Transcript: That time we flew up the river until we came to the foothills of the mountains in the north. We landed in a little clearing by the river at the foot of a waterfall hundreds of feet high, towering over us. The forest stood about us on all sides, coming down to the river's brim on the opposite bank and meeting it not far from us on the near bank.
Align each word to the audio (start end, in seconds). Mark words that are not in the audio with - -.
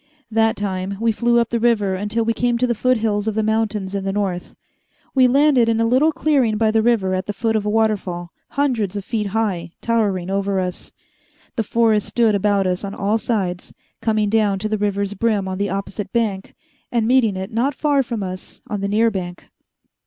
That 0.31 0.55
time 0.55 0.97
we 0.99 1.11
flew 1.11 1.37
up 1.37 1.49
the 1.49 1.59
river 1.59 1.93
until 1.93 2.25
we 2.25 2.33
came 2.33 2.57
to 2.57 2.65
the 2.65 2.73
foothills 2.73 3.27
of 3.27 3.35
the 3.35 3.43
mountains 3.43 3.93
in 3.93 4.03
the 4.03 4.11
north. 4.11 4.55
We 5.13 5.27
landed 5.27 5.69
in 5.69 5.79
a 5.79 5.85
little 5.85 6.11
clearing 6.11 6.57
by 6.57 6.71
the 6.71 6.81
river 6.81 7.13
at 7.13 7.27
the 7.27 7.33
foot 7.33 7.55
of 7.55 7.67
a 7.67 7.69
waterfall 7.69 8.31
hundreds 8.57 8.95
of 8.95 9.05
feet 9.05 9.27
high, 9.27 9.73
towering 9.79 10.31
over 10.31 10.59
us. 10.59 10.91
The 11.55 11.61
forest 11.61 12.07
stood 12.07 12.33
about 12.33 12.65
us 12.65 12.83
on 12.83 12.95
all 12.95 13.19
sides, 13.19 13.75
coming 14.01 14.31
down 14.31 14.57
to 14.57 14.69
the 14.69 14.79
river's 14.79 15.13
brim 15.13 15.47
on 15.47 15.59
the 15.59 15.69
opposite 15.69 16.11
bank 16.11 16.55
and 16.91 17.07
meeting 17.07 17.35
it 17.37 17.51
not 17.53 17.75
far 17.75 18.01
from 18.01 18.23
us 18.23 18.59
on 18.67 18.81
the 18.81 18.87
near 18.87 19.11
bank. 19.11 19.51